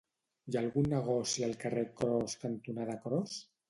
Hi 0.51 0.55
ha 0.57 0.63
algun 0.65 0.89
negoci 0.93 1.47
al 1.51 1.55
carrer 1.67 1.87
Cros 2.03 2.39
cantonada 2.43 3.01
Cros? 3.09 3.43